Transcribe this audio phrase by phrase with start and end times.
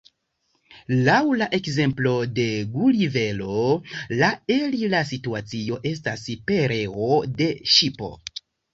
[1.09, 3.59] Laŭ la ekzemplo de Gulivero
[4.23, 8.15] la elira situacio estas pereo de ŝipo.